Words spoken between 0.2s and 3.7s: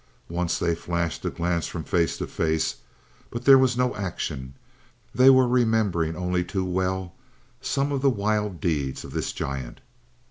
Once they flashed a glance from face to face; but there